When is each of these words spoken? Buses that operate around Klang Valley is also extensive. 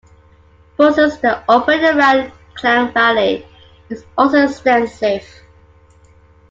Buses 0.77 1.19
that 1.19 1.43
operate 1.47 1.83
around 1.83 2.31
Klang 2.55 2.91
Valley 2.91 3.45
is 3.91 4.03
also 4.17 4.45
extensive. 4.45 5.23